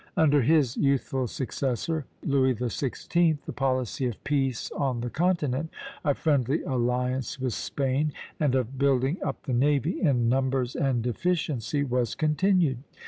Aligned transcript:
Under 0.17 0.41
his 0.41 0.77
youthful 0.77 1.27
successor, 1.27 2.05
Louis 2.23 2.55
XVI., 2.55 3.37
the 3.45 3.53
policy 3.53 4.07
of 4.07 4.23
peace 4.23 4.71
on 4.75 5.01
the 5.01 5.11
continent, 5.11 5.69
of 6.03 6.17
friendly 6.17 6.63
alliance 6.63 7.39
with 7.39 7.53
Spain, 7.53 8.11
and 8.39 8.55
of 8.55 8.79
building 8.79 9.19
up 9.23 9.43
the 9.43 9.53
navy 9.53 10.01
in 10.01 10.27
numbers 10.27 10.75
and 10.75 11.05
efficiency, 11.05 11.83
was 11.83 12.15
continued. 12.15 12.79